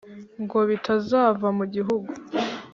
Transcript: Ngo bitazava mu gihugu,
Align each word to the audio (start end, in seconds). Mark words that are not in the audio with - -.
Ngo 0.41 0.57
bitazava 0.69 1.47
mu 1.57 1.65
gihugu, 1.73 2.09